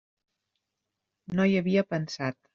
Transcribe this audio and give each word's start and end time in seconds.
No 1.41 1.47
hi 1.51 1.55
havia 1.61 1.87
pensat. 1.93 2.43